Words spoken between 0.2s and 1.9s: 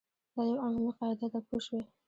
دا یوه عمومي قاعده ده پوه شوې!.